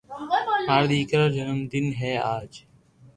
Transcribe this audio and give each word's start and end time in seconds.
مارا 0.67 0.77
ديڪرا 0.91 1.25
رو 1.27 1.33
جنم 1.35 1.59
دن 1.71 1.85
ھي 1.99 2.11
آج 2.35 2.51